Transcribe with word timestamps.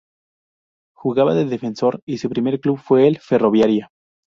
Jugaba 0.95 1.35
de 1.35 1.45
defensor 1.45 2.01
y 2.07 2.17
su 2.17 2.27
primer 2.27 2.59
club 2.59 2.79
fue 2.79 3.07
el 3.07 3.19
Ferroviária. 3.19 3.91